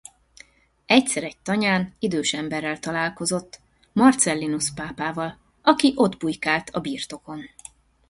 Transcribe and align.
Egyszer 0.85 1.23
egy 1.23 1.37
tanyán 1.43 1.95
idős 1.99 2.33
emberrel 2.33 2.79
találkozott, 2.79 3.59
Marcellinusz 3.93 4.73
pápával, 4.73 5.37
aki 5.61 5.91
ott 5.95 6.17
bujkált 6.17 6.69
a 6.69 6.79
birtokon. 6.79 7.45